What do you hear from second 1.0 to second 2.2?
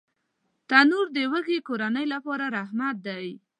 د وږې کورنۍ